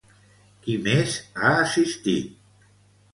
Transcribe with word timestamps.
Qui 0.61 0.77
més 0.87 1.17
ha 1.41 1.51
assistit? 1.65 2.33